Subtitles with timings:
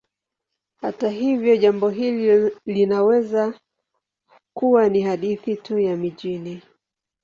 [0.81, 3.59] Hata hivyo, jambo hili linaweza
[4.53, 6.61] kuwa ni hadithi tu ya mijini.